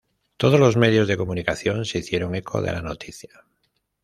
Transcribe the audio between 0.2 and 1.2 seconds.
Todos los medios de